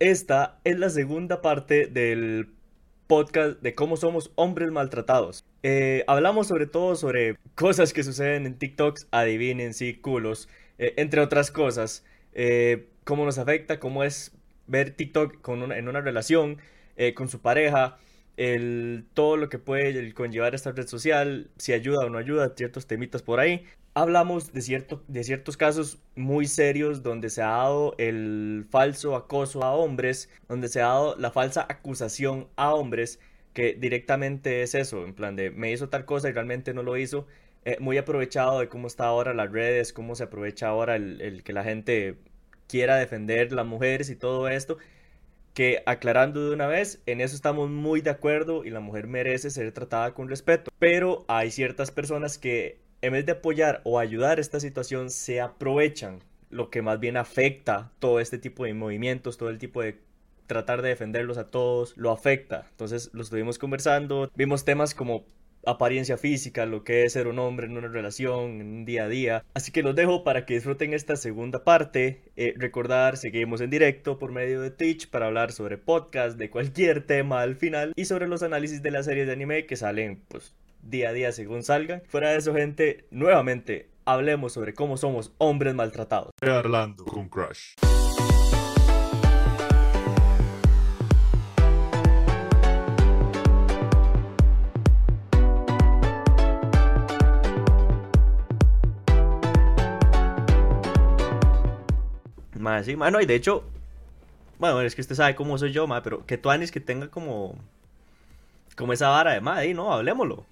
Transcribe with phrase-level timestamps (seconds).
[0.00, 2.48] Esta es la segunda parte del
[3.06, 5.44] podcast de cómo somos hombres maltratados.
[5.62, 11.20] Eh, hablamos sobre todo sobre cosas que suceden en TikToks, adivinen, sí, culos, eh, entre
[11.20, 12.04] otras cosas.
[12.32, 14.32] Eh, cómo nos afecta, cómo es
[14.66, 16.58] ver TikTok en una relación,
[17.14, 17.98] con su pareja,
[18.36, 22.86] el, todo lo que puede conllevar esta red social, si ayuda o no ayuda, ciertos
[22.86, 23.64] temitas por ahí.
[23.96, 29.62] Hablamos de, cierto, de ciertos casos muy serios donde se ha dado el falso acoso
[29.62, 33.20] a hombres, donde se ha dado la falsa acusación a hombres,
[33.52, 36.96] que directamente es eso, en plan de me hizo tal cosa y realmente no lo
[36.96, 37.26] hizo.
[37.64, 41.44] Eh, muy aprovechado de cómo está ahora las redes, cómo se aprovecha ahora el, el
[41.44, 42.18] que la gente
[42.66, 44.76] quiera defender las mujeres y todo esto
[45.54, 49.50] que aclarando de una vez, en eso estamos muy de acuerdo y la mujer merece
[49.50, 50.72] ser tratada con respeto.
[50.80, 56.20] Pero hay ciertas personas que en vez de apoyar o ayudar esta situación se aprovechan,
[56.48, 60.00] lo que más bien afecta todo este tipo de movimientos, todo el tipo de
[60.46, 62.66] tratar de defenderlos a todos, lo afecta.
[62.70, 65.26] Entonces lo estuvimos conversando, vimos temas como
[65.66, 69.08] apariencia física, lo que es ser un hombre en una relación, en un día a
[69.08, 69.44] día.
[69.54, 72.22] Así que los dejo para que disfruten esta segunda parte.
[72.36, 77.06] Eh, recordar, seguimos en directo por medio de Twitch para hablar sobre podcast, de cualquier
[77.06, 80.54] tema al final y sobre los análisis de las series de anime que salen pues
[80.84, 82.02] día a día según salgan.
[82.06, 86.30] Fuera de eso, gente, nuevamente hablemos sobre cómo somos hombres maltratados.
[86.42, 87.74] Hablando con Crush.
[102.58, 103.62] Más, sí, mano, y de hecho,
[104.58, 107.08] bueno, es que usted sabe cómo soy yo, ma, pero que tú Anis que tenga
[107.08, 107.58] como,
[108.74, 110.46] como esa vara de madre, no, hablemoslo.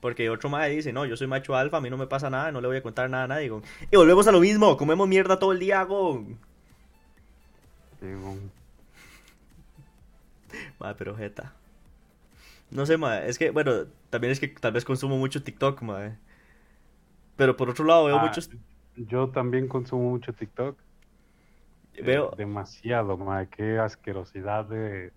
[0.00, 2.52] Porque otro madre dice, no, yo soy macho alfa, a mí no me pasa nada,
[2.52, 3.50] no le voy a contar nada a nadie.
[3.90, 6.24] Y volvemos a lo mismo, comemos mierda todo el día, go.
[10.78, 11.54] Madre, pero jeta.
[12.70, 16.16] No sé, madre, es que, bueno, también es que tal vez consumo mucho TikTok, madre.
[17.36, 18.50] Pero por otro lado veo ah, muchos...
[18.96, 20.78] Yo también consumo mucho TikTok.
[22.02, 22.32] Veo...
[22.36, 25.12] demasiado, madre, qué asquerosidad de,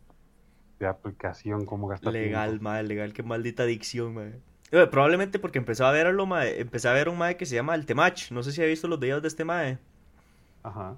[0.80, 4.40] de aplicación, como gastar Legal, madre, legal, qué maldita adicción, madre.
[4.72, 7.76] Eh, probablemente porque empezó a verlo, mae, empecé a ver un mae que se llama
[7.76, 8.32] El Temach.
[8.32, 9.80] No sé si ha visto los videos de este mae.
[10.64, 10.96] Ajá.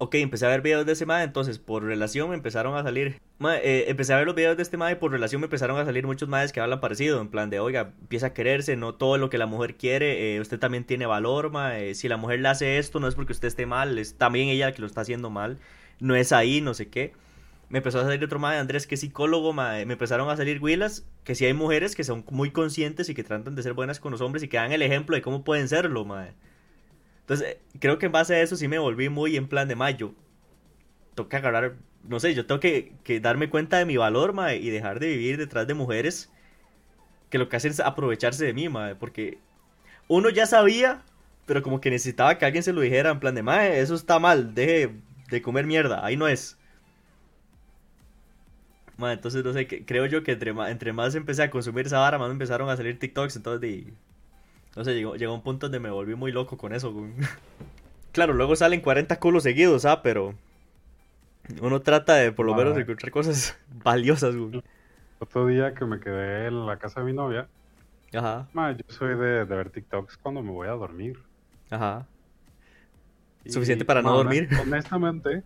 [0.00, 3.20] Ok, empecé a ver videos de ese mae, entonces por relación me empezaron a salir.
[3.40, 5.84] Eh, empecé a ver los videos de este mae y por relación me empezaron a
[5.84, 7.20] salir muchos maes que hablan parecido.
[7.20, 10.36] En plan de, oiga, empieza a quererse, no todo lo que la mujer quiere.
[10.36, 11.94] Eh, usted también tiene valor, mae.
[11.94, 14.66] Si la mujer le hace esto, no es porque usted esté mal, es también ella
[14.66, 15.58] la que lo está haciendo mal.
[16.00, 17.12] No es ahí, no sé qué
[17.68, 21.34] me empezó a salir otro de Andrés, que psicólogo, me empezaron a salir huilas, que
[21.34, 24.22] sí hay mujeres que son muy conscientes y que tratan de ser buenas con los
[24.22, 26.32] hombres y que dan el ejemplo de cómo pueden serlo, madre.
[27.20, 30.14] Entonces, creo que en base a eso sí me volví muy en plan de mayo.
[31.28, 31.74] Que agarrar,
[32.04, 35.36] no sé, yo tengo que, darme cuenta de mi valor, madre, y dejar de vivir
[35.36, 36.30] detrás de mujeres
[37.28, 39.38] que lo que hacen es aprovecharse de mí, madre, porque
[40.06, 41.02] uno ya sabía,
[41.44, 44.18] pero como que necesitaba que alguien se lo dijera en plan de, madre, eso está
[44.18, 44.94] mal, deje
[45.28, 46.57] de comer mierda, ahí no es
[49.06, 52.18] entonces no sé, creo yo que entre más, entre más empecé a consumir esa vara,
[52.18, 53.84] más me empezaron a salir TikToks, entonces
[54.76, 56.94] no sé, llegó, llegó un punto donde me volví muy loco con eso.
[58.12, 60.02] claro, luego salen 40 culos seguidos, ¿ah?
[60.02, 60.34] Pero
[61.60, 64.62] uno trata de por lo menos encontrar cosas valiosas, güey.
[65.20, 67.48] Otro día que me quedé en la casa de mi novia.
[68.14, 68.48] Ajá.
[68.54, 71.18] yo soy de, ver TikToks cuando me voy a dormir.
[71.70, 72.06] Ajá.
[73.46, 74.48] Suficiente para no dormir.
[74.62, 75.42] Honestamente,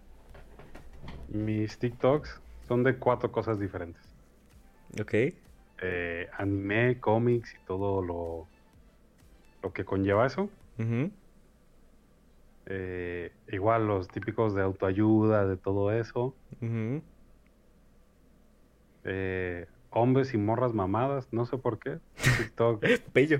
[1.28, 2.40] mis TikToks
[2.72, 4.00] son de cuatro cosas diferentes.
[4.98, 5.12] Ok.
[5.82, 8.46] Eh, anime, cómics y todo lo,
[9.62, 10.48] lo que conlleva eso.
[12.64, 16.34] Eh, igual los típicos de autoayuda, de todo eso.
[19.04, 21.98] Eh, hombres y morras mamadas, no sé por qué.
[22.38, 22.82] TikTok.
[23.12, 23.38] Pello.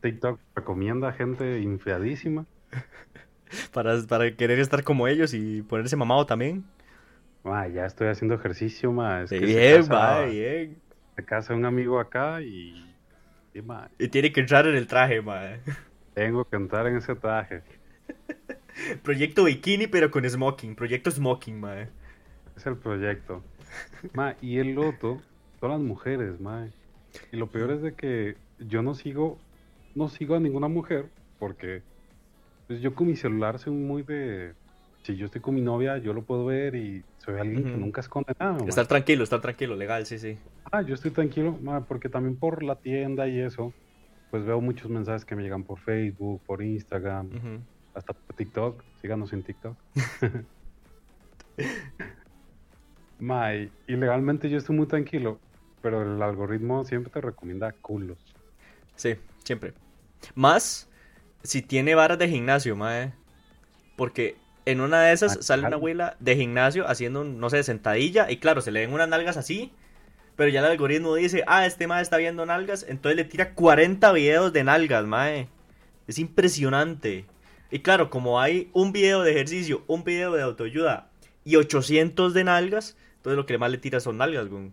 [0.00, 2.46] TikTok recomienda gente infladísima.
[3.72, 6.64] Para, para querer estar como ellos y ponerse mamado también.
[7.44, 9.22] Ma, ya estoy haciendo ejercicio, ma.
[9.22, 10.78] Es que bien, ma, bien.
[11.14, 12.90] Se casa un amigo acá y...
[13.98, 15.42] Y, tiene que entrar en el traje, ma.
[16.14, 17.62] Tengo que entrar en ese traje.
[19.02, 20.74] proyecto bikini, pero con smoking.
[20.74, 21.82] Proyecto smoking, ma.
[22.56, 23.44] Es el proyecto.
[24.12, 25.20] Ma, y el loto
[25.60, 26.66] son las mujeres, ma.
[27.30, 29.38] Y lo peor es de que yo no sigo,
[29.94, 31.82] no sigo a ninguna mujer porque
[32.66, 34.54] pues yo con mi celular soy muy de
[35.04, 38.00] si yo estoy con mi novia, yo lo puedo ver y soy alguien que nunca
[38.00, 38.56] esconde nada.
[38.66, 40.38] Estar tranquilo, estar tranquilo, legal, sí, sí.
[40.72, 43.74] Ah, yo estoy tranquilo, porque también por la tienda y eso,
[44.30, 47.28] pues veo muchos mensajes que me llegan por Facebook, por Instagram,
[47.94, 48.82] hasta por TikTok.
[49.02, 49.76] Síganos en TikTok.
[53.20, 55.38] Mae, ilegalmente yo estoy muy tranquilo,
[55.82, 58.18] pero el algoritmo siempre te recomienda culos.
[58.96, 59.74] Sí, siempre.
[60.34, 60.88] Más
[61.42, 63.12] si tiene varas de gimnasio, mae.
[63.96, 64.36] Porque
[64.66, 68.30] en una de esas sale una abuela de gimnasio haciendo, un, no sé, sentadilla.
[68.30, 69.72] Y claro, se le ven unas nalgas así.
[70.36, 72.84] Pero ya el algoritmo dice, ah, este mae está viendo nalgas.
[72.88, 75.48] Entonces le tira 40 videos de nalgas, mae.
[76.06, 77.26] Es impresionante.
[77.70, 81.10] Y claro, como hay un video de ejercicio, un video de autoayuda
[81.44, 84.70] y 800 de nalgas, entonces lo que más le tira son nalgas, güey.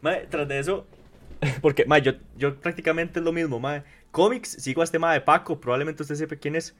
[0.00, 0.86] Mae, tras de eso,
[1.62, 3.84] porque, mae, yo, yo prácticamente es lo mismo, mae.
[4.10, 6.76] Cómics, sigo a este mae de Paco, probablemente usted sepa quién es.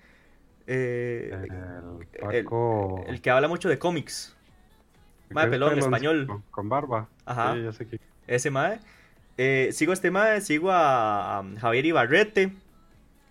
[0.66, 1.30] Eh,
[2.14, 3.04] El Paco.
[3.06, 4.36] el que habla mucho de cómics.
[5.28, 6.42] el mae, pelón, español.
[6.50, 7.08] Con barba.
[7.24, 7.54] Ajá.
[7.54, 8.00] Sí, ya sé que.
[8.26, 8.80] Ese mae.
[9.38, 12.52] Eh, sigo a este mae, sigo a, a Javier Ibarrete,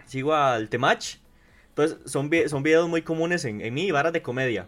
[0.06, 1.18] sigo al Temach.
[1.70, 4.68] Entonces, son, son videos muy comunes en, en mí, varas de comedia.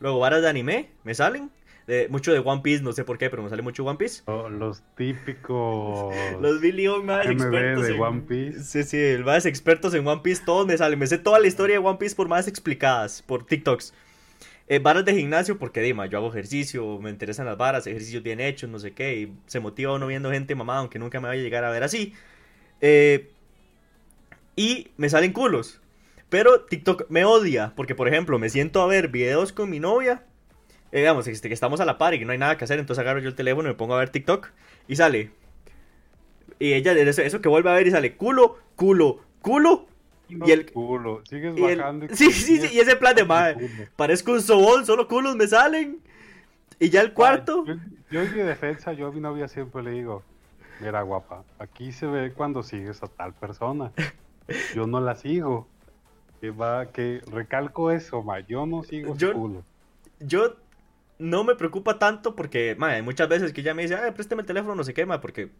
[0.00, 1.50] Luego, varas de anime, me salen.
[1.86, 4.22] De, mucho de One Piece, no sé por qué, pero me sale mucho One Piece.
[4.26, 6.14] Oh, Los típicos.
[6.40, 8.64] Los Billion más MB expertos de en One Piece.
[8.64, 10.98] Sí, sí, el más expertos en One Piece, todos me salen.
[10.98, 13.92] Me sé toda la historia de One Piece por más explicadas, por TikToks.
[14.68, 18.40] Eh, varas de gimnasio, porque Dima, yo hago ejercicio, me interesan las varas, ejercicios bien
[18.40, 21.40] hechos, no sé qué, y se motiva uno viendo gente mamada, aunque nunca me vaya
[21.40, 22.14] a llegar a ver así.
[22.80, 23.30] Eh,
[24.56, 25.80] y me salen culos.
[26.28, 30.24] Pero TikTok me odia, porque por ejemplo, me siento a ver videos con mi novia.
[30.92, 33.00] Eh, digamos, que estamos a la par y que no hay nada que hacer, entonces
[33.00, 34.48] agarro yo el teléfono y me pongo a ver TikTok
[34.88, 35.30] y sale.
[36.58, 39.86] Y ella, eso, eso que vuelve a ver y sale culo, culo, culo.
[40.28, 41.22] No, y el- culo.
[41.28, 42.06] Sigues y el- bajando.
[42.06, 43.88] y sí, sí, sí, y ese plan de madre.
[43.96, 45.98] Parezco un sobón, solo culos me salen.
[46.78, 47.64] Y ya el cuarto.
[47.66, 47.74] Yo,
[48.10, 50.22] yo en mi defensa, yo a mi novia siempre le digo,
[50.80, 53.92] mira guapa, aquí se ve cuando sigues a tal persona.
[54.74, 55.68] Yo no la sigo.
[56.40, 59.62] Que va, que recalco eso, ma, yo no sigo Yo- su culo.
[60.18, 60.56] Yo
[61.18, 64.46] no me preocupa tanto porque, madre, muchas veces que ella me dice, ay, préstame el
[64.46, 65.50] teléfono, no sé qué, ma, porque,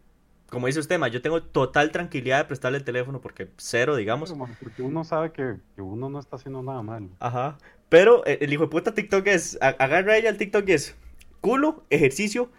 [0.49, 4.31] como dice usted, ma, yo tengo total tranquilidad de prestarle el teléfono porque cero, digamos.
[4.31, 7.09] Pero, Porque uno sabe que, que uno no está haciendo nada mal.
[7.19, 7.57] Ajá.
[7.89, 10.95] Pero eh, el hijo de puta TikTok es, agarra ella el TikTok y es
[11.41, 12.49] culo, ejercicio,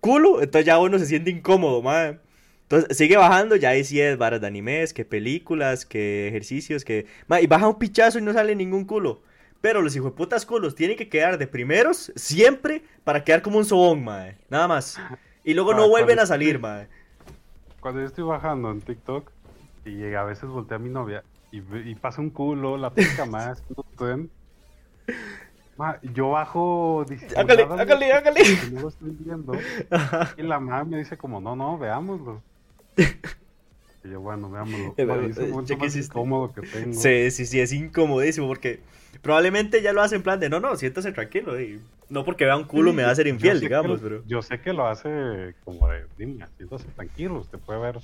[0.00, 2.18] culo, entonces ya uno se siente incómodo, madre.
[2.62, 7.06] Entonces sigue bajando, ya ahí sí es varas de animes, que películas, que ejercicios, que...
[7.28, 9.22] ma, y baja un pichazo y no sale ningún culo.
[9.62, 13.56] Pero los hijos de putas culos tienen que quedar de primeros siempre para quedar como
[13.56, 14.36] un sobón, madre.
[14.50, 15.00] Nada más.
[15.44, 16.88] Y luego Ah, no vuelven a salir, madre.
[17.80, 19.30] Cuando yo estoy bajando en TikTok
[19.86, 24.28] y a veces voltea a mi novia y, pasa un culo, la pica más, no.
[25.76, 27.06] Ma, yo bajo
[27.36, 28.40] Hágale, hágale, hágale.
[28.40, 29.16] estoy
[30.36, 32.42] y la mamá me dice como no, no, veámoslo.
[34.04, 34.94] Y yo, bueno, veámoslo.
[34.96, 36.92] Y es eh, momento ¿ya qué más incómodo que tengo.
[36.94, 38.80] Sí, sí, sí, es incomodísimo porque
[39.20, 41.60] probablemente ya lo hace en plan de no, no, siéntase tranquilo.
[41.60, 44.22] y no porque vea un culo me va a ser infiel, que digamos, pero.
[44.26, 48.00] Yo sé que lo hace como de, dime, siéntase tranquilo, usted puede ver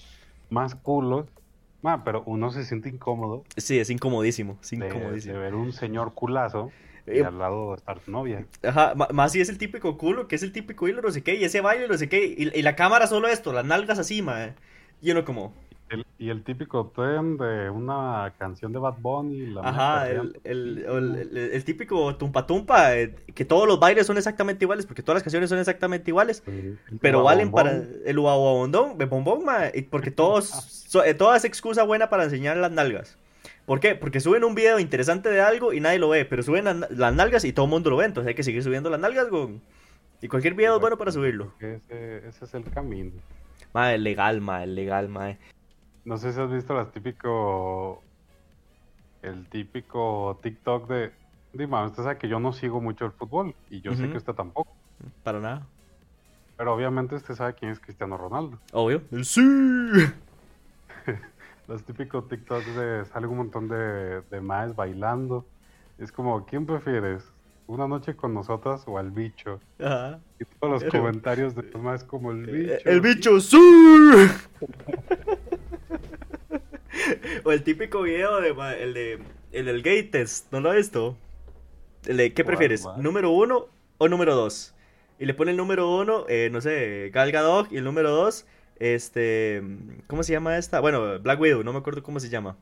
[0.51, 1.27] más culos,
[1.83, 5.35] ma, pero uno se siente incómodo Sí, es incomodísimo, es incomodísimo.
[5.35, 6.71] de ver un señor culazo
[7.07, 8.47] y Eh, al lado estar su novia.
[8.63, 11.35] Ajá, más si es el típico culo, que es el típico hilo, no sé qué,
[11.35, 14.23] y ese baile, no sé qué, y, y la cámara solo esto, las nalgas así,
[14.23, 14.55] ma.
[15.03, 15.55] Y uno como,
[16.19, 19.47] y el típico tren de una canción de Bad Bunny.
[19.47, 20.41] La ajá, el, ya.
[20.51, 24.85] el, el, el- el típico tumpa tumpa, eh, que todos los bailes son exactamente iguales,
[24.85, 26.43] porque todas las canciones son exactamente iguales.
[27.01, 29.59] Pero valen para el uabondón, el bombón, ma,
[29.91, 30.47] porque todos,
[30.89, 33.17] so- eh, toda es excusa buena para enseñar las nalgas.
[33.65, 33.95] ¿Por qué?
[33.95, 37.15] Porque suben un video interesante de algo y nadie lo ve, pero suben las, las
[37.15, 39.61] nalgas y todo el mundo lo ve, entonces hay que seguir subiendo las nalgas, güey.
[40.21, 41.53] Y cualquier video es bueno para subirlo.
[41.61, 43.13] Ese, ese es el camino.
[43.73, 45.37] Ma, es legal, ma, es legal, ma.
[46.09, 48.03] No sé si has visto las típico.
[49.21, 51.13] El típico TikTok de.
[51.53, 54.33] Dime, usted sabe que yo no sigo mucho el fútbol y yo sé que usted
[54.33, 54.75] tampoco.
[55.23, 55.67] Para nada.
[56.57, 58.59] Pero obviamente usted sabe quién es Cristiano Ronaldo.
[58.73, 59.03] Obvio.
[59.13, 59.43] El sí.
[61.69, 65.45] Los típicos TikToks de sale un montón de, de maes bailando.
[65.99, 67.23] Es como, ¿quién prefieres?
[67.67, 69.61] ¿Una noche con nosotras o al bicho?
[69.79, 70.21] Ajá.
[70.41, 72.73] Y todos los comentarios de los maes como el bicho.
[72.73, 73.59] Eh, El bicho, sí.
[77.45, 78.51] o el típico video de
[78.83, 79.19] el de
[79.53, 81.17] el del gay test, ¿no lo has visto?
[82.07, 82.85] El de, ¿qué ¿Cuál, prefieres?
[82.99, 83.67] ¿Número uno
[83.99, 84.75] o número dos?
[85.19, 88.47] Y le pone el número uno, eh, no sé, Gal Gadot, y el número dos,
[88.79, 89.63] este,
[90.07, 90.81] ¿cómo se llama esta?
[90.81, 92.57] Bueno, Black Widow, no me acuerdo cómo se llama.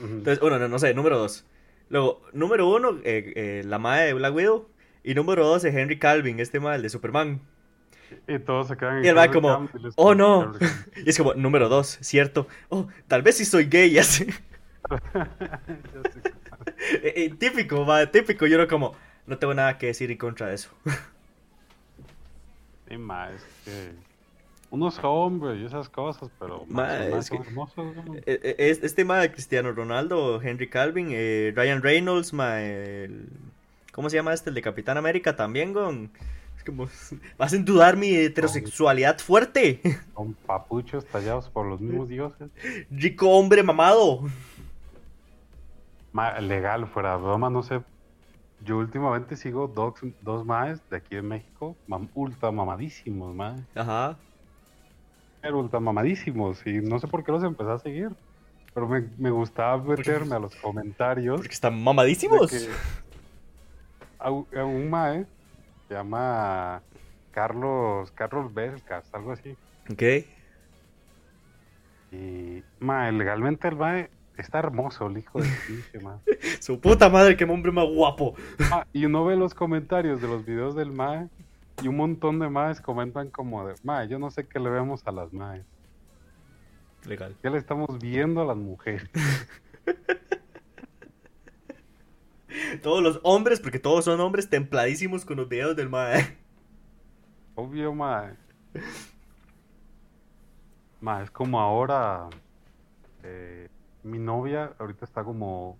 [0.00, 1.44] Entonces, uno, no, no sé, número dos.
[1.88, 4.68] Luego, número uno, eh, eh, la madre de Black Widow.
[5.02, 7.40] Y número dos es Henry Calvin, este mal de Superman.
[8.28, 10.52] Y todos se quedan Y el mae Henry como, "Oh, no".
[11.04, 12.46] Y es como, número dos, cierto.
[12.68, 14.26] Oh, tal vez sí soy gay, así.
[14.26, 14.32] Ya
[16.12, 16.32] sé.
[17.02, 18.46] Eh, eh, típico, va, típico.
[18.46, 18.94] Yo era como,
[19.26, 20.70] no tengo nada que decir en contra de eso.
[22.88, 23.92] Sí, ma, es que
[24.70, 28.14] uno es hombre y esas cosas, pero ma, ma es que- hermosos, ¿no?
[28.26, 33.28] Eh, es- Este tema de Cristiano Ronaldo, Henry Calvin, eh, Ryan Reynolds, ma, el-
[33.92, 34.50] ¿cómo se llama este?
[34.50, 36.10] El de Capitán América también, con...
[36.60, 39.80] Es como, me hacen dudar mi heterosexualidad fuerte.
[40.14, 42.50] Son papuchos tallados por los mismos dioses.
[42.90, 44.20] Rico hombre mamado.
[46.12, 47.80] Ma, legal, fuera broma, no sé.
[48.62, 53.56] Yo últimamente sigo dos, dos maes de aquí de México, mam- ultra mamadísimos, ma.
[53.74, 54.18] Ajá.
[55.40, 58.10] Pero ultra mamadísimos, y no sé por qué los empecé a seguir.
[58.74, 61.40] Pero me, me gustaba meterme a los comentarios.
[61.40, 62.52] Porque están mamadísimos.
[64.18, 64.30] a, a
[64.64, 65.24] un mae
[65.90, 66.82] se llama
[67.32, 69.56] Carlos Carlos Belcas, algo así.
[69.90, 70.02] Ok.
[72.12, 76.18] Y mae, legalmente el mae está hermoso, el hijo de pinche mae.
[76.60, 78.36] Su puta madre, qué hombre más guapo.
[78.70, 81.28] Ah, y uno ve los comentarios de los videos del mae
[81.82, 85.04] y un montón de maes comentan como de, mae, yo no sé qué le vemos
[85.08, 85.66] a las maes.
[87.04, 87.34] Legal.
[87.42, 89.10] ¿Qué le estamos viendo a las mujeres?
[92.82, 96.38] Todos los hombres, porque todos son hombres templadísimos con los videos del mae.
[97.54, 98.34] Obvio, mae.
[101.00, 102.28] Mae, es como ahora.
[103.22, 103.68] eh,
[104.02, 105.76] mi novia ahorita está como.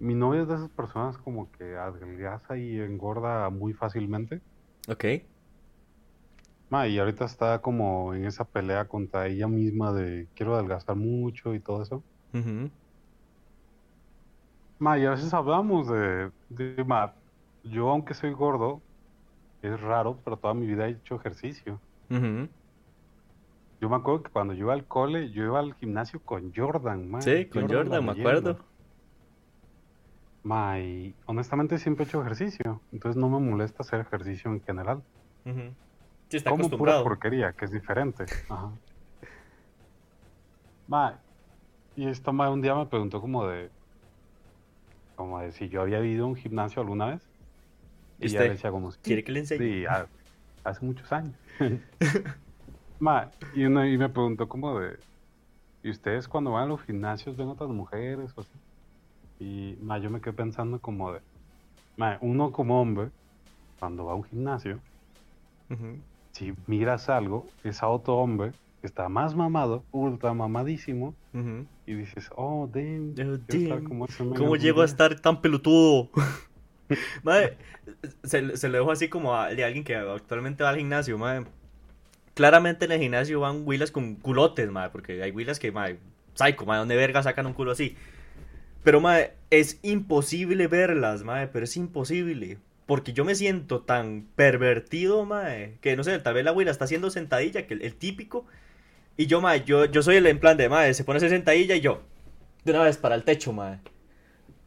[0.00, 4.40] Mi novia es de esas personas como que adelgaza y engorda muy fácilmente.
[4.88, 5.04] Ok.
[6.70, 11.54] Mae, y ahorita está como en esa pelea contra ella misma de quiero adelgazar mucho
[11.54, 12.02] y todo eso.
[12.34, 12.70] Ujú.
[14.80, 17.16] Ma, y a veces hablamos de, de ma,
[17.62, 18.84] yo aunque soy gordo,
[19.62, 21.82] es raro, pero toda mi vida he hecho ejercicio.
[22.10, 22.48] Ujú.
[23.80, 27.08] Yo me acuerdo que cuando yo iba al cole, yo iba al gimnasio con Jordan,
[27.08, 27.20] ma.
[27.24, 28.58] Sí, con Jordan, la me acuerdo.
[30.42, 35.04] Ma, y honestamente siempre he hecho ejercicio, entonces no me molesta hacer ejercicio en general.
[35.44, 35.76] Ujú.
[36.30, 38.30] Sí, está Como pura porquería, que es diferente.
[38.48, 38.78] Ajá.
[40.86, 41.24] Ma,
[41.94, 43.72] y esta ma un día me preguntó como de,
[45.18, 47.30] como de si yo había ido a un gimnasio alguna vez.
[48.20, 49.72] Y ¿Y ya decía como, ¿Quiere que le enseñe?
[49.72, 50.10] sí, ha-
[50.64, 51.36] hace muchos años.
[52.98, 54.98] ma, y, uno- y me preguntó como de,
[55.82, 58.60] ¿y ustedes cuando van a los gimnasios ven otras mujeres o así?
[59.38, 61.22] Y ma, yo me quedé pensando como de,
[61.96, 63.12] ma, uno como hombre,
[63.78, 64.84] cuando va a un gimnasio,
[65.70, 66.02] Ujú.
[66.32, 71.14] si miras algo, es a otro hombre está más mamado, ultra mamadísimo,
[71.86, 73.84] y dices, oh, damn, Oh, damn.
[73.84, 74.06] como
[74.36, 74.90] ¿Cómo llego a día".
[74.90, 76.10] estar tan pelotudo?
[77.22, 77.56] Madre,
[78.24, 81.44] se, se lo dejo así como a, de alguien que actualmente va al gimnasio, madre.
[82.34, 85.98] Claramente en el gimnasio van huilas con culotes, madre, porque hay huilas que, madre,
[86.34, 87.96] psycho, madre, ¿dónde verga sacan un culo así?
[88.84, 92.58] Pero, madre, es imposible verlas, madre, pero es imposible.
[92.86, 96.84] Porque yo me siento tan pervertido, madre, que no sé, tal vez la huila está
[96.86, 98.46] haciendo sentadilla, que el, el típico.
[99.18, 101.28] Y yo, madre, yo, yo soy el en plan de, madre, se pone a hacer
[101.30, 102.02] sentadilla y yo,
[102.64, 103.80] de una vez para el techo, madre.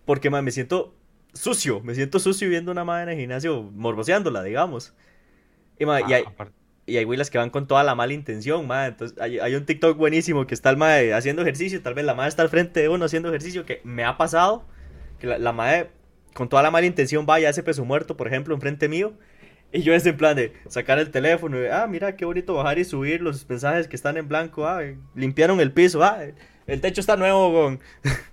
[0.05, 0.93] Porque, madre, me siento
[1.33, 4.93] sucio, me siento sucio viendo una madre en el gimnasio morboseándola, digamos.
[5.79, 6.53] Y, madre, y Ah, hay, aparte-
[6.85, 8.89] y hay que van con toda la mala intención, madre.
[8.89, 11.81] Entonces, hay, hay un TikTok buenísimo que está el madre haciendo ejercicio.
[11.81, 13.65] Tal vez la madre está al frente de uno haciendo ejercicio.
[13.65, 14.65] Que me ha pasado
[15.19, 15.91] que la, la madre
[16.33, 19.13] con toda la mala intención va y hace peso muerto, por ejemplo, enfrente mío.
[19.73, 22.77] Y yo es en plan de sacar el teléfono y, ah, mira qué bonito bajar
[22.77, 24.67] y subir los mensajes que están en blanco.
[24.67, 24.81] Ah,
[25.15, 26.03] limpiaron el piso.
[26.03, 26.19] Ah,
[26.67, 27.79] el techo está nuevo, con.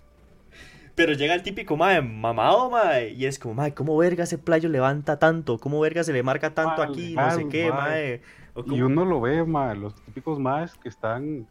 [0.96, 4.68] Pero llega el típico mae mamado, mae, y es como, mae, ¿cómo verga ese playo
[4.68, 5.58] levanta tanto?
[5.58, 7.14] ¿Cómo verga se le marca tanto Mae, aquí?
[7.14, 7.78] No sé qué, mae.
[7.78, 8.22] mae.
[8.54, 11.46] O Y uno lo ve, ma, los típicos más que están,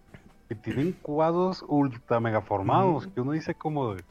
[0.50, 4.04] que tienen cuadros ultra mega formados, que uno dice como de...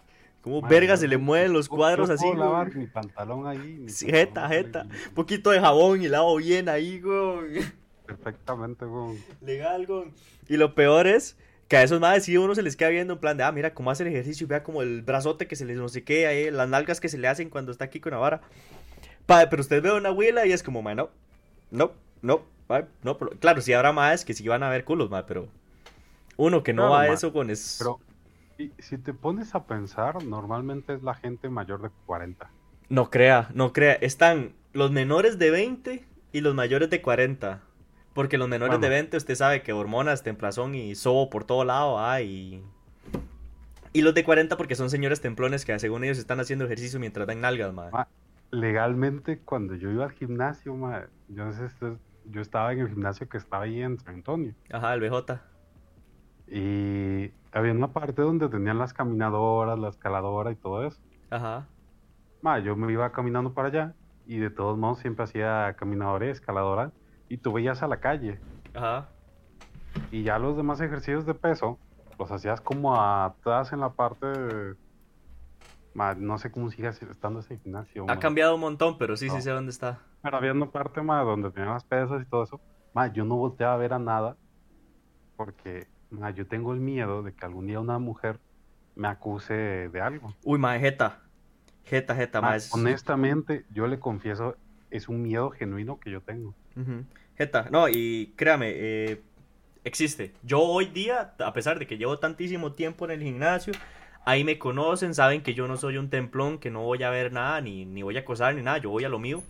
[0.46, 2.38] ¿Cómo "Ma, verga se le mueven los yo cuadros puedo así, güey?
[2.38, 3.58] lavar mi pantalón ahí.
[3.58, 4.82] mi Sí, pantalón jeta, jeta.
[4.84, 5.08] limpio".
[5.08, 7.64] Un poquito de jabón y lavo bien ahí, güey.
[8.06, 9.18] Perfectamente, güey.
[9.40, 10.04] Legal, güey.
[10.48, 11.36] Y lo peor es
[11.66, 13.74] que a esos madres sí uno se les queda viendo en plan de, ah, mira
[13.74, 16.28] cómo hace el ejercicio y vea como el brazote que se les no sé qué,
[16.28, 18.40] ahí, las nalgas que se le hacen cuando está aquí con la vara.
[19.26, 21.10] Pa, pero usted ve una abuela y es como, man, no,
[21.72, 21.90] no,
[22.22, 22.42] no,
[23.02, 25.48] no, pero- claro, sí habrá más que sí van a ver culos, ma, pero
[26.36, 27.74] uno que no Claro, va a eso con es...
[27.78, 27.98] Pero
[28.58, 32.48] y si te pones a pensar, normalmente es la gente mayor de 40.
[32.88, 33.94] No crea, no crea.
[33.94, 37.60] Están los menores de 20 y los mayores de 40.
[38.14, 38.94] Porque los menores de Bueno.
[38.94, 42.62] 20 usted sabe que hormonas, templazón y sobo por todo lado, ah, y...
[43.92, 47.26] Y los de 40 porque son señores templones que según ellos están haciendo ejercicio mientras
[47.26, 47.92] dan nalgas, madre.
[47.92, 48.08] Ma,
[48.50, 52.88] legalmente, cuando yo iba al gimnasio, ma, yo, no sé si- yo estaba en el
[52.88, 54.54] gimnasio que estaba ahí en San Antonio.
[54.70, 55.40] Ajá, el BJ.
[56.48, 61.00] Y había una parte donde tenían las caminadoras, la escaladora y todo eso.
[61.30, 61.66] Ajá.
[62.42, 63.94] Ma, yo me iba caminando para allá
[64.26, 66.92] y de todos modos siempre hacía caminadora y escaladora
[67.28, 68.38] y tú veías a la calle
[68.74, 69.08] Ajá.
[70.10, 71.78] y ya los demás ejercicios de peso
[72.18, 74.74] los hacías como atrás en la parte de-
[75.94, 78.02] Ma, no sé cómo sigas estando ese gimnasio.
[78.04, 78.18] Ha ma.
[78.18, 79.40] cambiado un montón, pero sí, sí No.
[79.42, 80.00] sé dónde está.
[80.22, 82.60] Pero había una parte ma, donde tenían las pesas y todo eso.
[82.92, 84.36] Ma, yo no volteaba a ver a nada
[85.36, 88.38] porque ma, yo tengo el miedo de que algún día una mujer
[88.94, 90.34] me acuse de algo.
[90.44, 91.22] Uy, mae, jeta.
[91.84, 94.56] Jeta, jeta, Ma, es- honestamente, yo le confieso,
[94.90, 96.54] es un miedo genuino que yo tengo.
[97.36, 99.20] Jeta, no, y créame, eh,
[99.84, 100.32] existe.
[100.42, 103.72] Yo hoy día, a pesar de que llevo tantísimo tiempo en el gimnasio,
[104.24, 107.32] ahí me conocen, saben que yo no soy un templón, que no voy a ver
[107.32, 109.42] nada, ni, ni voy a acosar, ni nada, yo voy a lo mío.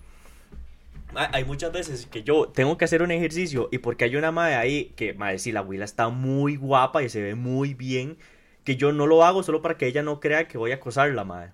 [1.15, 4.33] Hay hay muchas veces que yo tengo que hacer un ejercicio y porque hay una
[4.33, 8.19] madre ahí que, madre, si la abuela está muy guapa y se ve muy bien,
[8.65, 11.25] que yo no lo hago solo para que ella no crea que voy a acosarla,
[11.25, 11.53] madre.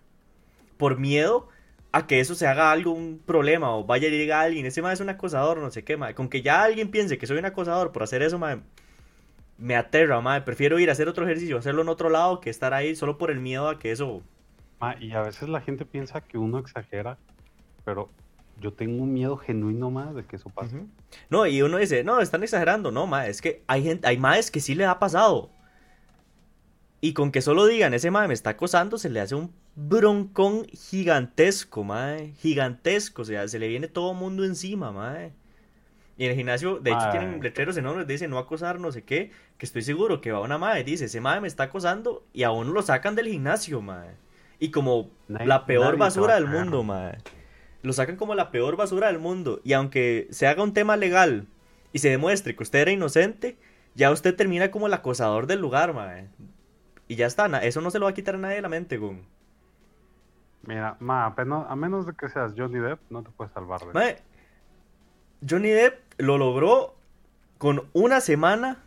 [0.79, 1.49] Por miedo
[1.93, 4.95] a que eso se haga algo, un problema, o vaya y diga alguien, ese madre
[4.95, 6.15] es un acosador, no sé qué, madre.
[6.15, 8.63] Con que ya alguien piense que soy un acosador por hacer eso, madre,
[9.59, 10.43] me aterra, madre.
[10.43, 13.31] Prefiero ir a hacer otro ejercicio, hacerlo en otro lado, que estar ahí solo por
[13.31, 14.23] el miedo a que eso...
[14.99, 17.17] Y a veces la gente piensa que uno exagera,
[17.85, 18.11] pero
[18.63, 20.85] yo tengo un miedo genuino más de que eso pase.
[21.29, 22.91] No, y uno dice, no, están exagerando.
[22.91, 25.51] No, ma, es que hay gente, hay maes que sí le ha pasado.
[27.01, 30.67] Y con que solo digan, ese mae me está acosando, se le hace un broncón
[30.67, 32.33] gigantesco, mae.
[32.39, 35.33] Gigantesco, o sea, se le viene todo mundo encima, mae.
[36.17, 39.33] Y en el gimnasio, de hecho, tienen letreros enormes, dice no acosar, no sé qué.
[39.59, 42.53] Que estoy seguro que va una mae, dice, ese mae me está acosando, y a
[42.53, 44.11] uno lo sacan del gimnasio, mae.
[44.61, 47.19] Y como Nadie- la peor basura del mundo, mae.
[47.83, 49.61] Lo sacan como la peor basura del mundo.
[49.65, 51.47] Y aunque se haga un tema legal
[51.93, 53.57] y se demuestre que usted era inocente,
[53.95, 56.29] ya usted termina como el acosador del lugar, mae.
[57.09, 58.97] Y ya está, eso no se lo va a quitar a nadie de la mente,
[58.97, 59.27] Gun.
[60.65, 63.93] Mira, ma, apenas- a menos de que seas Johnny Depp, no te puedes salvar de.
[63.93, 64.19] Mae,
[65.49, 66.95] Johnny Depp lo logró
[67.59, 68.79] con una semana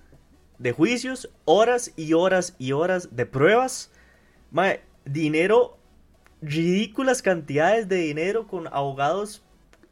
[0.58, 3.91] de juicios, horas y horas y horas de pruebas.
[4.51, 5.77] Mae, dinero,
[6.45, 9.43] ridículas cantidades de dinero con abogados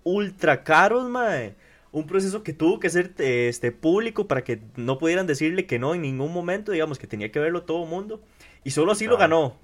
[0.03, 1.55] ultra caros, mae.
[1.91, 5.93] Un proceso que tuvo que ser este, público para que no pudieran decirle que no
[5.93, 8.21] en ningún momento, digamos que tenía que verlo todo el mundo.
[8.63, 9.57] Y solo así lo ganó.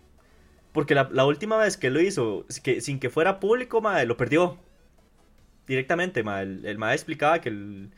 [0.71, 4.15] Porque la, la última vez que lo hizo, que, sin que fuera público, mae, lo
[4.17, 4.57] perdió.
[5.67, 6.43] Directamente, mae.
[6.43, 7.89] El, el mae explicaba que el,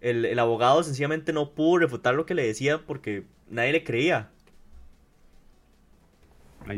[0.00, 4.30] el, el abogado sencillamente no pudo refutar lo que le decía porque nadie le creía.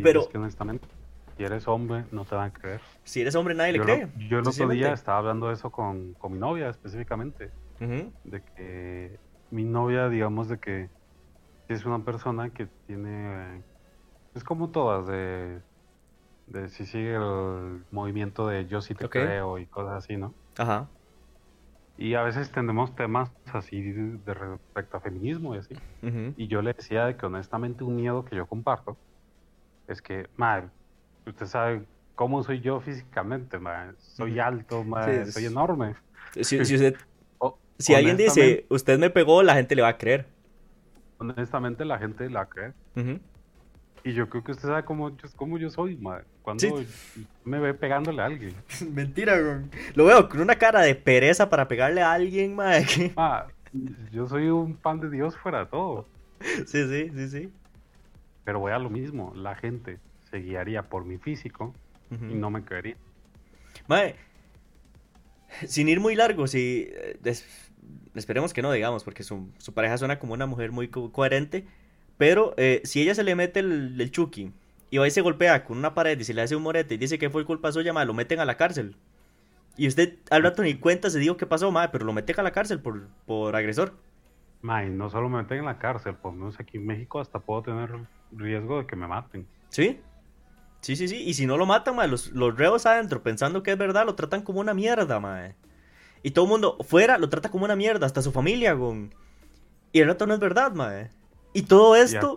[0.02, 0.88] Pero- es que honestamente,
[1.37, 2.81] si eres hombre, no te van a creer.
[3.05, 4.07] Si eres hombre, nadie le yo, cree.
[4.07, 7.53] lo- yo el otro día estaba hablando de eso con, con mi novia específicamente.
[7.81, 8.12] Ujú.
[8.25, 9.20] de que
[9.51, 10.90] mi novia, digamos, de que
[11.68, 13.64] es una persona que tiene,
[14.35, 15.62] es como todas, de,
[16.46, 19.12] de si sigue el movimiento de yo sí te Ok.
[19.12, 20.35] creo y cosas así, ¿no?
[20.59, 20.90] Ajá.
[21.99, 25.75] Y a veces tenemos temas así de, de respecto a feminismo y así.
[26.03, 26.35] Ujú.
[26.37, 28.99] Y yo le decía de que honestamente un miedo que yo comparto
[29.87, 30.70] es que, madre,
[31.27, 31.83] usted sabe
[32.15, 33.93] cómo soy yo físicamente, madre.
[33.99, 35.95] Soy alto, madre, Sí, soy enorme.
[36.41, 36.97] Si, si usted-
[37.39, 40.27] O- si alguien dice, usted me pegó, la gente le va a creer.
[41.19, 42.73] honestamente la gente la cree.
[44.05, 46.25] Y yo creo que usted sabe cómo yo, cómo yo soy, madre.
[46.43, 46.87] Cuando Sí.
[47.45, 48.55] me ve pegándole a alguien.
[48.93, 49.65] Mentira, güey.
[49.95, 52.57] Lo veo con una cara de pereza para pegarle a alguien,
[53.17, 53.47] Ah,
[54.12, 56.07] yo soy un pan de Dios fuera de todo.
[56.67, 57.53] Sí, sí, sí, sí.
[58.45, 59.33] Pero voy a lo mismo.
[59.35, 59.99] La gente
[60.37, 61.75] se guiaría por mi físico
[62.11, 62.25] Ujú.
[62.27, 62.96] y no me creería.
[63.88, 64.14] Mae,
[65.66, 66.88] sin ir muy largo, si
[67.25, 67.70] es-
[68.14, 71.64] esperemos que no, digamos, porque su, su pareja suena como una mujer muy co- coherente,
[72.18, 74.53] pero eh, si ella se le mete el, el chuki
[74.90, 76.99] y va y se golpea con una pared y se le hace un morete y
[76.99, 78.96] dice que fue culpa suya, lo meten a la cárcel.
[79.77, 82.42] Y usted al rato ni cuenta se dijo qué pasó, mae, pero lo meten a
[82.42, 83.94] la cárcel por, por agresor.
[84.62, 87.62] Mae, no solo me meten en la cárcel, por menos aquí en México hasta puedo
[87.62, 87.90] tener
[88.33, 89.46] riesgo de que me maten.
[89.68, 90.01] ¿Sí?
[90.87, 91.16] Sí, sí, sí.
[91.16, 94.14] Y si no lo matan, mae, los, los reos adentro, pensando que es verdad, lo
[94.14, 95.57] tratan como una mierda, mae.
[96.22, 99.12] Y todo el mundo fuera lo trata como una mierda, hasta su familia, gon.
[99.90, 101.11] Y el rato no es verdad, mae.
[101.53, 102.37] Y todo esto,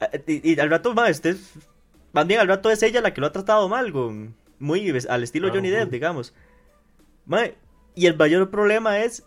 [0.00, 1.36] eh, y, y al rato, mae, usted,
[2.12, 4.34] más bien al rato es ella la que lo ha tratado mal, gon.
[4.58, 6.34] Muy al estilo Claro, Johnny Depp, digamos.
[7.24, 7.56] Mae,
[7.94, 9.22] y el mayor problema es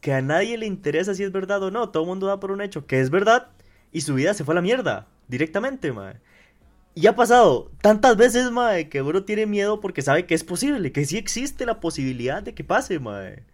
[0.00, 1.90] que a nadie le interesa si es verdad o no.
[1.90, 3.48] Todo el mundo da por un hecho que es verdad
[3.92, 6.18] y su vida se fue a la mierda, directamente, mae.
[6.94, 10.92] Y ha pasado tantas veces, mae, que uno tiene miedo porque sabe que es posible,
[10.92, 13.44] que sí existe la posibilidad de que pase, mae.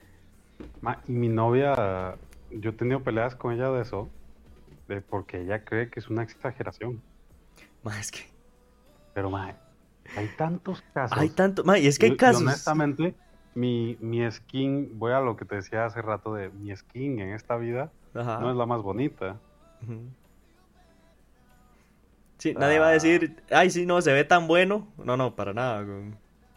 [0.80, 2.16] Ma, y mi novia,
[2.50, 4.08] yo he tenido peleas con ella de eso,
[4.88, 7.02] de porque ella cree que es una exageración.
[7.82, 8.20] Mae, es que...
[9.14, 9.54] Pero, mae,
[10.16, 11.18] Hay tantos casos.
[11.18, 12.42] Hay tanto, ma, y es que hay Y- y casos.
[12.42, 13.14] honestamente,
[13.54, 17.30] mi, mi skin, voy a lo que te decía hace rato de mi skin en
[17.30, 18.38] esta vida, Ajá.
[18.40, 19.36] no es la más bonita.
[19.82, 20.00] Ujú.
[22.38, 24.86] Sí, nadie va a decir, ay, sí, no, se ve tan bueno.
[25.02, 25.84] No, no, para nada.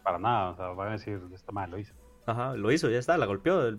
[0.02, 1.94] Para nada, o sea, van a decir, esta madre lo hizo.
[2.26, 3.76] Ajá, lo hizo, ya está, la golpeó.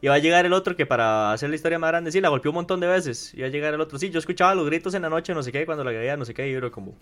[0.00, 2.28] Y va a llegar el otro que para hacer la historia más grande, sí, la
[2.28, 3.32] golpeó un montón de veces.
[3.34, 5.42] Y va a llegar el otro, sí, yo escuchaba los gritos en la noche, no
[5.42, 6.94] sé qué, cuando la veía, no sé qué, y yo era como...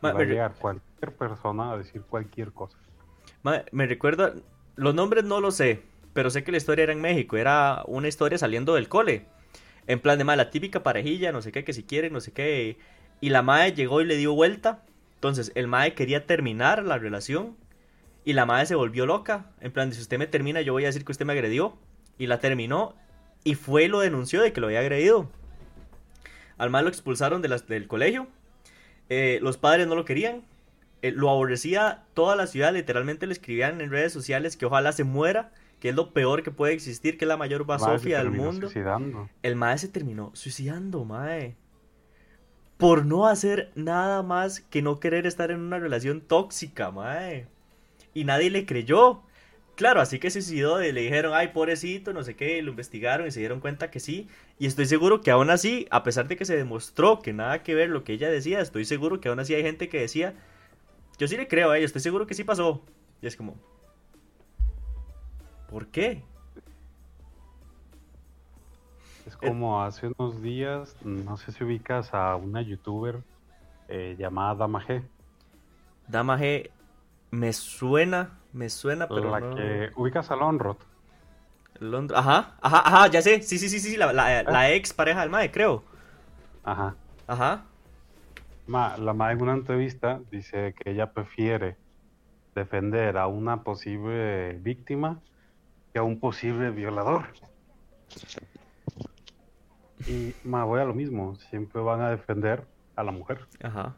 [0.00, 2.76] Ma, va a llegar cualquier persona a decir cualquier cosa.
[3.44, 4.34] ma, me recuerda,
[4.74, 8.08] los nombres no los sé, pero sé que la historia era en México, era una
[8.08, 9.26] historia saliendo del cole.
[9.86, 12.32] En plan de, ma, la típica parejilla, no sé qué, que si quieren, no sé
[12.32, 12.78] qué.
[13.20, 14.82] Y la mae llegó y le dio vuelta.
[15.14, 17.56] Entonces, el mae quería terminar la relación.
[18.24, 19.50] Y la madre se volvió loca.
[19.60, 21.76] En plan, de, si usted me termina, yo voy a decir que usted me agredió.
[22.18, 22.94] Y la terminó.
[23.44, 25.30] Y fue y lo denunció de que lo había agredido.
[26.58, 28.28] Al mae lo expulsaron de del colegio.
[29.08, 30.42] Eh, los padres no lo querían.
[31.02, 32.72] Eh, lo aborrecía toda la ciudad.
[32.72, 35.52] Literalmente le escribían en redes sociales que ojalá se muera.
[35.82, 37.18] Que es lo peor que puede existir.
[37.18, 38.68] Que es la mayor basofia del mundo.
[38.68, 39.28] suicidando.
[39.42, 41.56] El mae se terminó suicidando, mae.
[42.76, 47.48] Por no hacer nada más que no querer estar en una relación tóxica, mae.
[48.14, 49.22] Y nadie le creyó.
[49.74, 52.70] Claro, así que se suicidó y le dijeron, ay, pobrecito, no sé qué, y lo
[52.70, 54.28] investigaron y se dieron cuenta que sí.
[54.60, 57.74] Y estoy seguro que aún así, a pesar de que se demostró que nada que
[57.74, 60.34] ver lo que ella decía, estoy seguro que aún así hay gente que decía,
[61.18, 62.84] yo sí le creo a ella, estoy seguro que sí pasó.
[63.20, 63.56] Y es como,
[65.72, 66.22] ¿por qué?
[69.26, 73.22] Es como hace unos días, no sé si ubicas a una youtuber
[73.88, 75.02] eh, llamada Dama G,
[76.08, 76.70] Dama G,
[77.30, 80.76] me suena, me suena, pero la no- que ubicas a Lonrod.
[82.14, 83.42] Ajá, ajá, ajá, ya sé.
[83.42, 85.82] Sí, sí, sí, sí, la, la, la ex pareja del Mae, creo.
[86.64, 86.94] Ajá.
[87.26, 87.64] Ajá.
[88.66, 91.76] Ma, la madre en una entrevista dice que ella prefiere
[92.54, 95.20] defender a una posible víctima
[95.92, 97.26] que a un posible violador.
[100.06, 102.64] Y ma, voy a lo mismo, siempre van a defender
[102.96, 103.96] a la mujer Ajá.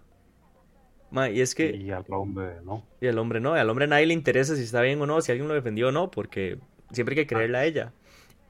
[1.11, 1.74] Mae, y es que.
[1.76, 2.83] y al hombre no.
[3.00, 5.30] Y al hombre no, al hombre nadie le interesa si está bien o no, si
[5.30, 6.59] alguien lo defendió o no, porque
[6.90, 7.92] siempre hay que creerle a ella.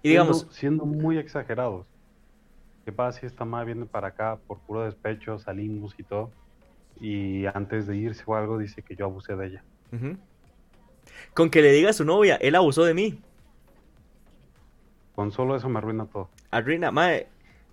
[0.03, 1.87] Y digamos, Siendo, siendo muy exagerados.
[2.85, 6.31] ¿Qué pasa si esta madre viene para acá por puro despecho, salimos y todo?
[7.01, 9.65] Y antes de irse o algo dice que yo abusé de ella.
[11.33, 13.19] con que le diga a su novia, él abusó de mí.
[15.15, 16.29] Con solo eso me arruina todo.
[16.51, 17.29] Arruina, mae,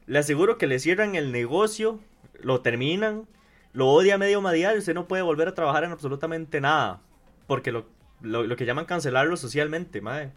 [0.05, 1.99] le aseguro que le cierran el negocio,
[2.41, 3.27] lo terminan,
[3.73, 7.01] lo odia medio medial y usted no puede volver a trabajar en absolutamente nada.
[7.47, 7.85] Porque lo,
[8.21, 10.31] lo, lo que llaman cancelarlo socialmente, mae.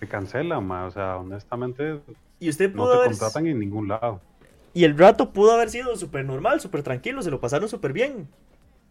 [0.00, 0.86] Se cancela, ma.
[0.86, 2.00] O sea, honestamente,
[2.40, 3.08] Y usted no pudo te haber...
[3.10, 4.20] contratan en ningún lado.
[4.74, 8.28] Y el rato pudo haber sido súper normal, súper tranquilo, se lo pasaron súper bien.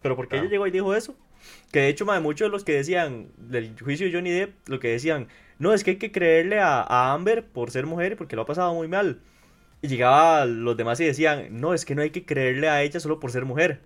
[0.02, 0.44] Pero porque Claro.
[0.44, 1.14] ella llegó y dijo eso.
[1.70, 4.80] Que de hecho, mae, muchos de los que decían del juicio de Johnny Depp, lo
[4.80, 8.42] que decían, no, es que hay que creerle a, Amber por ser mujer porque lo
[8.42, 9.20] ha pasado muy mal.
[9.82, 13.00] Y llegaba los demás y decían, no, es que no hay que creerle a ella
[13.00, 13.80] solo por ser mujer.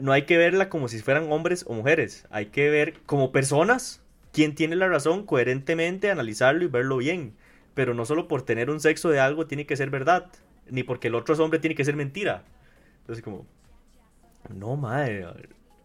[0.00, 2.26] No hay que verla como si fueran hombres o mujeres.
[2.30, 4.02] Hay que ver como personas
[4.32, 7.34] quién tiene la razón coherentemente, analizarlo y verlo bien.
[7.74, 10.26] Pero no solo por tener un sexo de algo tiene que ser verdad.
[10.68, 12.42] Ni porque el otro es hombre tiene que ser mentira.
[13.00, 13.46] Entonces como...
[14.54, 15.26] No, madre.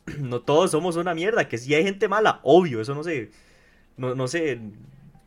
[0.19, 1.47] No todos somos una mierda.
[1.47, 2.81] Que si hay gente mala, obvio.
[2.81, 3.29] Eso no se...
[3.97, 4.59] No, no se...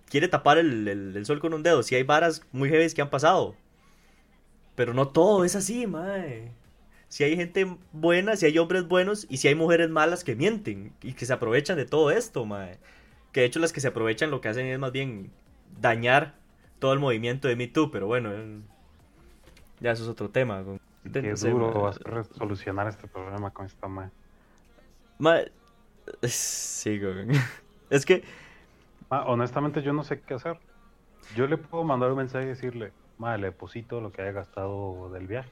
[0.09, 1.83] Quiere tapar el, el- el sol con un dedo.
[1.83, 3.57] Si hay varas muy heavy que han pasado.
[4.75, 6.51] Pero no todo es así, madre.
[7.09, 10.93] Si hay gente buena, si hay hombres buenos y si hay mujeres malas que mienten
[11.03, 12.79] y que se aprovechan de todo esto, madre.
[13.33, 15.31] Que de hecho las que se aprovechan lo que hacen es más bien
[15.81, 16.35] dañar
[16.81, 18.61] todo el movimiento de Me Too, pero bueno, eh,
[19.81, 20.65] ya eso es otro tema.
[21.21, 21.73] Qué No sé, duro ma.
[21.83, 24.11] va a ser solucionar este problema con esta madre.
[25.19, 25.45] Ma-
[26.23, 27.29] Sí, güey.
[27.91, 28.25] Es que,
[29.11, 30.59] Ma, honestamente, yo no sé qué hacer.
[31.37, 35.11] Yo le puedo mandar un mensaje y decirle, madre, le deposito lo que haya gastado
[35.13, 35.51] del viaje.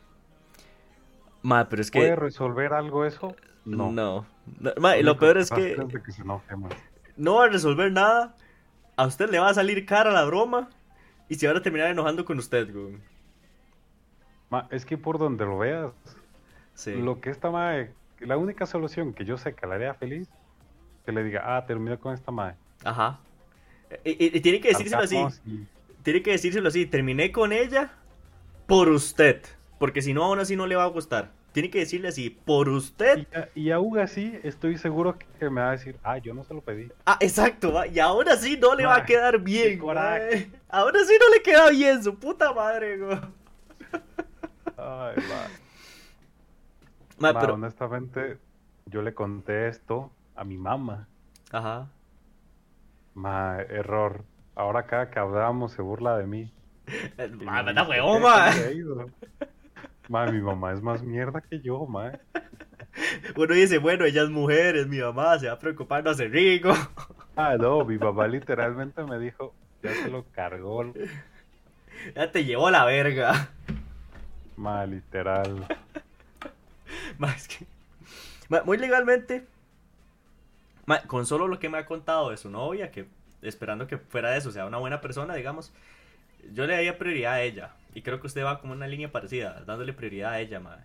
[1.42, 3.34] ma, pero es ¿Puede que resolver algo eso?
[3.64, 3.90] no.
[3.90, 4.26] No.
[4.60, 5.76] No, ma, y lo peor es que
[6.08, 6.54] se enoje
[7.16, 8.34] no va a resolver nada.
[8.96, 10.68] A usted le va a salir cara la broma
[11.28, 12.98] y se van a terminar enojando con usted, güey.
[14.50, 15.92] Ma, es que por donde lo veas,
[16.74, 16.94] Sí.
[16.94, 20.28] lo que esta madre, la única solución que yo sé que la haría feliz,
[21.04, 22.56] que le diga, ah, termina con esta madre.
[22.84, 23.18] Ajá.
[24.04, 25.16] Y, tiene que decírselo así.
[25.46, 25.66] Y-
[26.02, 26.86] Tiene que decírselo así.
[26.86, 27.92] Terminé con ella
[28.66, 29.42] por usted.
[29.78, 31.30] Porque si no, aún así no le va a gustar.
[31.52, 33.26] Tiene que decirle así, por usted.
[33.54, 36.54] Y, y aún así, estoy seguro que me va a decir, ah, yo no se
[36.54, 36.88] lo pedí.
[37.04, 37.86] Ah, exacto, va.
[37.86, 39.78] Y aún así no le va a Mae, quedar bien.
[39.84, 40.50] mae.
[40.70, 43.18] Aún así no le queda bien, su puta madre, güey.
[44.78, 45.16] Ay.
[47.18, 47.54] Ma, Ma, pero...
[47.54, 48.38] honestamente,
[48.86, 51.06] yo le conté esto a mi mamá.
[51.50, 51.88] Ajá.
[53.14, 54.24] Ma, error.
[54.54, 56.52] Ahora cada que hablamos se burla de mí.
[57.18, 58.22] Y Ma, me huevón, "¿Qué?
[58.22, 58.50] ma.
[58.52, 59.10] ¿Qué le ha ido?".
[60.08, 62.12] Ma, mi mamá es más mierda que yo, ma.
[63.36, 66.28] Uno dice, bueno, ella es mujer, es mi mamá, se va a preocupar, no hace
[66.28, 66.72] rico.
[67.34, 70.84] Ah, no, mi mamá literalmente me dijo, ya se lo cargó,
[72.14, 73.48] Ya te llevó la verga.
[74.58, 75.66] ma, literal.
[77.18, 77.66] Ma, es que-
[78.50, 79.46] ma, muy legalmente,
[80.86, 83.06] ma, con solo lo que me ha contado de su novia, que
[83.42, 85.72] esperando que fuera de eso, sea una buena persona, digamos,
[86.52, 87.76] yo le daría prioridad a ella.
[87.94, 90.78] Y creo que usted va como una línea parecida, dándole prioridad a ella, ma.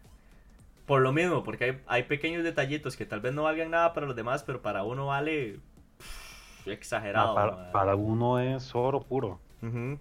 [0.85, 4.07] Por lo mismo, porque hay, hay pequeños detallitos que tal vez no valgan nada para
[4.07, 5.59] los demás, pero para uno vale
[5.97, 7.35] pff, exagerado.
[7.35, 9.39] Para, para uno es oro puro.
[9.61, 9.99] Ujú.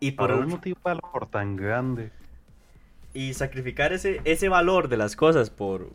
[0.00, 2.12] Y por uno tiene valor tan grande.
[3.14, 5.90] y sacrificar ese, ese valor de las cosas por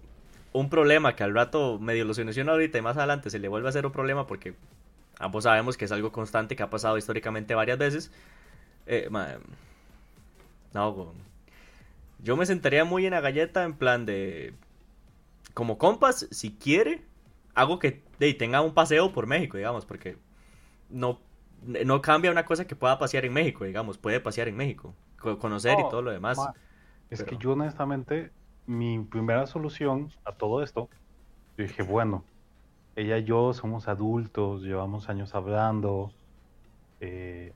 [0.54, 3.68] un problema que al rato medio lo soluciona ahorita y más adelante se le vuelve
[3.68, 4.56] a hacer un problema porque
[5.20, 8.12] ambos sabemos que es algo constante que ha pasado históricamente varias veces.
[8.88, 9.38] eh, ma-
[10.74, 11.14] no,
[12.20, 14.54] yo me sentaría muy en la galleta en plan de
[15.54, 17.02] como compas, si quiere,
[17.56, 20.18] hago que de, tenga un paseo por México, digamos, porque
[20.90, 21.20] no,
[21.66, 25.40] no cambia una cosa que pueda pasear en México, digamos, puede pasear en México, co-
[25.40, 26.38] conocer y todo lo demás.
[26.38, 26.54] ma,
[27.10, 28.32] es pero- que yo honestamente,
[28.66, 30.90] mi primera solución a todo esto,
[31.58, 32.24] yo dije, bueno,
[32.96, 36.12] ella y yo somos adultos, llevamos años hablando,
[37.00, 37.54] eh,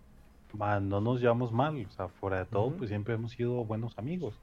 [0.54, 4.40] no nos llevamos mal, o sea, fuera de todo, pues siempre hemos sido buenos amigos.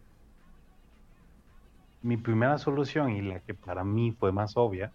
[2.03, 4.93] Mi primera solución y la que para mí fue más obvia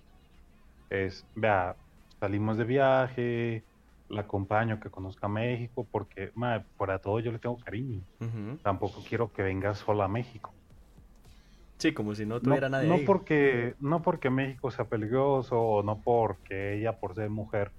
[0.90, 1.76] es, vea,
[2.20, 3.66] salimos de viaje,
[4.08, 8.04] la acompaño que conozca México, porque, ma, fuera de todo yo le tengo cariño
[8.64, 10.59] tampoco quiero que venga sola a México.
[11.80, 13.06] Sí, como si no No, tuviera nadie no ahí.
[13.06, 17.72] porque, no porque México sea peligroso o no porque ella por ser mujer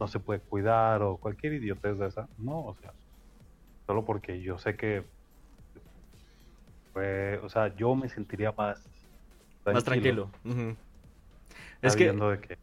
[0.00, 2.28] no se puede cuidar o cualquier idiotez de esa.
[2.38, 2.92] No, o sea,
[3.86, 5.02] solo porque yo sé que,
[6.92, 8.88] pues, o sea, yo me sentiría más
[9.66, 10.30] Más tranquilo.
[11.82, 12.58] Es que, de que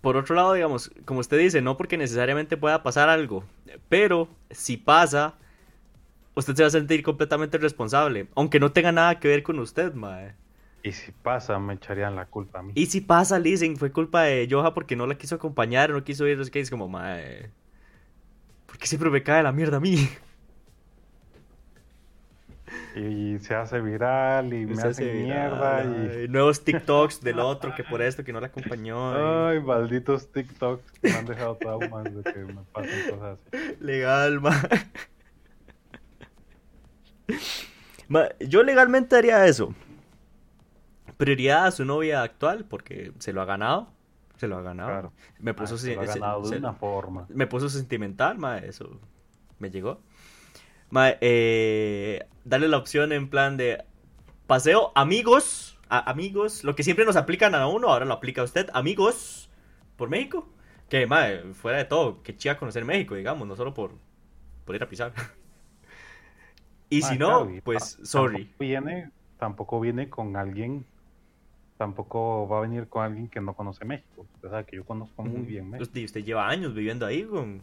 [0.00, 3.44] por otro lado, digamos, como usted dice, no porque necesariamente pueda pasar algo,
[3.88, 5.34] pero si pasa,
[6.36, 9.94] usted se va a sentir completamente responsable, aunque no tenga nada que ver con usted,
[9.94, 10.34] mae.
[10.82, 12.72] y si pasa me echarían la culpa a mí.
[12.76, 16.26] Y si pasa, dicen, fue culpa de Joja porque no la quiso acompañar, no quiso
[16.26, 17.50] ir, no sé qué, es como, mae,
[18.66, 20.08] ¿por qué siempre me cae la mierda a mí?
[22.96, 26.28] Y, se hace viral y me Se hace viral, mierda y...
[26.28, 29.12] Nuevos TikToks del otro que por esto, que no la acompañó.
[29.12, 29.56] ay.
[29.56, 33.76] Ay, malditos TikToks que me han dejado traumas de que me pasen cosas así.
[33.80, 34.50] Legal, ma.
[38.48, 39.74] Yo legalmente haría eso.
[41.16, 43.88] Prioridad a su novia actual porque se lo ha ganado.
[44.36, 44.90] Se lo ha ganado.
[44.90, 45.12] Claro.
[45.38, 47.26] Me puso, Ah, se se- lo ha se- ganado de se- una forma.
[47.30, 49.00] me puso sentimental, ma, eso
[49.58, 50.00] me llegó.
[50.90, 53.82] Ma, eh, darle la opción en plan de
[54.46, 58.44] paseo amigos, a- amigos, lo que siempre nos aplican a uno, ahora lo aplica a
[58.44, 59.48] usted, amigos
[59.96, 60.48] por México.
[60.90, 63.92] Que, ma, fuera de todo, que chica conocer México, digamos, no solo por,
[64.64, 65.12] por ir a pisar.
[66.88, 68.44] y Ah, si no, claro, pues, sorry.
[68.44, 70.84] Tampoco viene, tampoco viene con alguien,
[71.78, 74.26] tampoco va a venir con alguien que no conoce México.
[74.42, 75.82] O sea, que yo conozco muy bien México.
[75.82, 77.60] Usted, usted lleva años viviendo ahí, con...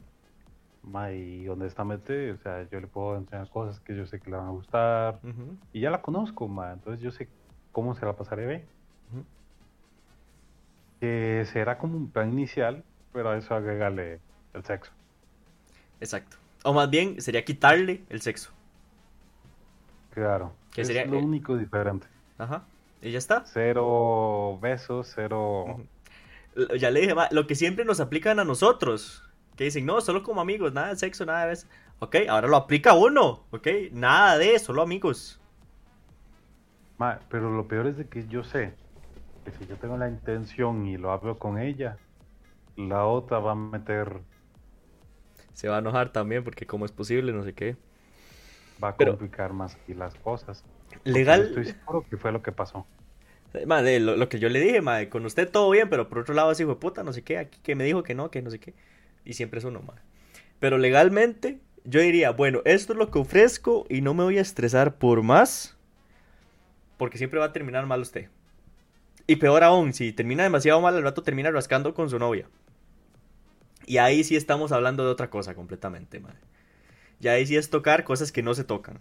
[0.84, 4.36] Ma, y honestamente, o sea, yo le puedo enseñar cosas que yo sé que le
[4.36, 5.20] van a gustar.
[5.72, 7.30] Y ya la conozco, ma, entonces yo sé
[7.72, 8.66] cómo se la pasaré bien.
[9.14, 9.24] ujú.
[11.00, 12.84] Que será como un plan inicial,
[13.14, 14.20] pero a eso agrégale
[14.54, 14.92] el sexo.
[16.02, 16.36] Exacto.
[16.66, 18.52] O más bien, sería quitarle el sexo.
[20.14, 20.54] Claro.
[20.74, 22.08] Que es sería- lo eh, único diferente.
[22.38, 22.64] Ajá.
[23.02, 23.44] Y ya está.
[23.46, 25.66] Cero besos, cero...
[26.80, 29.24] Ya le dije, lo que siempre nos aplican a nosotros.
[29.56, 31.68] Que dicen, no, solo como amigos, nada de sexo, nada de beso.
[32.00, 33.44] Ok, ahora lo aplica uno.
[33.52, 35.40] Ok, nada de solo amigos.
[36.98, 38.74] Ma, pero lo peor es de que yo sé
[39.46, 41.98] que si yo tengo la intención y lo hablo con ella,
[42.78, 44.22] la otra va a meter,
[45.54, 47.76] Se va a enojar también porque cómo es posible, no sé qué.
[48.84, 50.64] Va a Pero- complicar más aquí las cosas.
[51.04, 51.44] Legal.
[51.48, 52.86] Estoy seguro que fue lo que pasó.
[53.68, 56.20] Ma, de lo, lo que yo le dije, ma, con usted todo bien, pero por
[56.20, 58.42] otro lado así fue puta, no sé qué, aquí que me dijo que no, que
[58.42, 58.74] no sé qué.
[59.26, 59.94] Y siempre es uno, ma.
[60.60, 64.42] Pero legalmente, yo diría, bueno, esto es lo que ofrezco y no me voy a
[64.42, 65.78] estresar por más,
[66.98, 68.30] porque siempre va a terminar mal usted.
[69.28, 72.48] Y peor aún, si termina demasiado mal, al rato termina rascando con su novia.
[73.86, 76.34] Y ahí sí estamos hablando de otra cosa completamente, ma.
[77.20, 79.00] Y ahí sí es tocar cosas que no se tocan.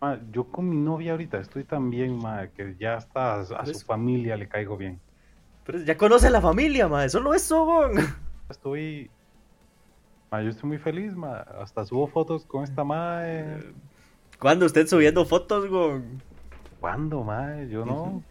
[0.00, 3.66] Ma, yo con mi novia ahorita estoy tan bien, ma, que ya hasta a, a
[3.66, 3.86] su Eso.
[3.86, 4.98] familia le caigo bien.
[5.64, 7.08] Pero ya conoce a la familia, mae.
[7.08, 7.92] Solo eso, weón.
[8.48, 9.10] Estoy.
[10.30, 11.40] Ma, yo estoy muy feliz, ma.
[11.40, 13.74] Hasta subo fotos con esta mae.
[14.38, 16.22] ¿Cuándo usted subiendo fotos, weón?
[16.80, 17.62] ¿Cuándo, ma?
[17.64, 18.22] Yo no.